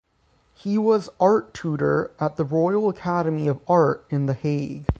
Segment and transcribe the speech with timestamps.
[0.55, 4.89] He was art tutor at the Royal Academy of Art in The Hague.